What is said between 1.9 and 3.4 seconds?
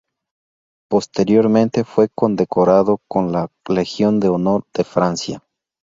condecorado con